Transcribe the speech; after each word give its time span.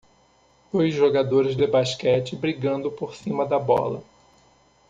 Dois 0.73 0.95
jogadores 0.95 1.55
de 1.55 1.67
basquete, 1.67 2.35
brigando 2.35 2.89
por 2.91 3.15
cima 3.15 3.45
da 3.45 3.59
bola. 3.59 4.01